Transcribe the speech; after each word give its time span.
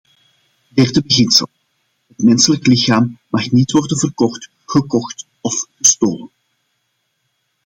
Derde 0.71 1.01
beginsel: 1.03 1.47
het 2.07 2.17
menselijk 2.23 2.67
lichaam 2.67 3.17
mag 3.27 3.51
niet 3.51 3.71
worden 3.71 3.97
verkocht, 3.97 4.49
gekocht 4.65 5.25
of 5.41 5.67
gestolen. 5.81 6.29